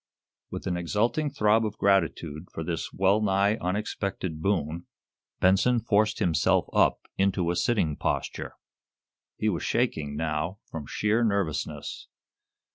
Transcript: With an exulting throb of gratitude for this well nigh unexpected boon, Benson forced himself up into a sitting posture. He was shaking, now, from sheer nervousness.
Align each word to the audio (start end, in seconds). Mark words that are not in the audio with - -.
With 0.49 0.65
an 0.65 0.77
exulting 0.77 1.29
throb 1.29 1.63
of 1.63 1.77
gratitude 1.77 2.47
for 2.51 2.63
this 2.63 2.91
well 2.91 3.21
nigh 3.21 3.57
unexpected 3.57 4.41
boon, 4.41 4.87
Benson 5.39 5.79
forced 5.79 6.17
himself 6.17 6.65
up 6.73 7.01
into 7.19 7.51
a 7.51 7.55
sitting 7.55 7.95
posture. 7.95 8.55
He 9.37 9.47
was 9.47 9.61
shaking, 9.61 10.15
now, 10.15 10.57
from 10.71 10.87
sheer 10.87 11.23
nervousness. 11.23 12.07